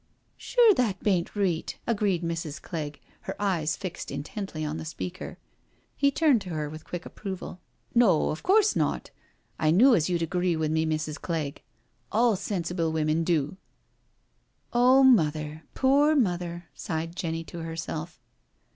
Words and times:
'*" 0.17 0.25
Sure 0.35 0.73
that 0.73 0.97
hain't 1.05 1.35
reet," 1.35 1.77
agreed 1.85 2.23
Mrs. 2.23 2.59
Clegg, 2.59 2.99
her 3.29 3.39
eyes 3.39 3.77
fixed 3.77 4.09
intently 4.09 4.65
on 4.65 4.77
the 4.77 4.83
speaker. 4.83 5.37
He 5.95 6.09
turned 6.09 6.41
to 6.41 6.49
her 6.49 6.67
with 6.71 6.85
quick 6.85 7.05
approval:" 7.05 7.59
No, 7.93 8.31
of 8.31 8.41
course 8.41 8.75
not; 8.75 9.11
I 9.59 9.69
knew 9.69 9.93
as 9.93 10.09
you'd 10.09 10.23
agree 10.23 10.55
with 10.55 10.71
me, 10.71 10.87
Mrs. 10.87 11.21
Clegg— 11.21 11.61
all 12.11 12.35
s^ 12.35 12.61
sible 12.61 12.91
women 12.91 13.23
do."" 13.23 13.57
Oh, 14.73 15.03
Mother 15.03 15.61
I 15.65 15.67
Poor 15.75 16.15
Mother 16.15 16.65
I" 16.65 16.69
sighed 16.83 17.15
Jenny 17.15 17.43
to 17.43 17.59
her 17.59 17.75
self. 17.75 18.19